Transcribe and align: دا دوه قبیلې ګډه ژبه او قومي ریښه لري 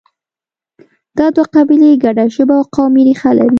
دا 1.17 1.27
دوه 1.35 1.47
قبیلې 1.55 1.91
ګډه 2.03 2.25
ژبه 2.35 2.55
او 2.59 2.63
قومي 2.75 3.01
ریښه 3.07 3.29
لري 3.37 3.49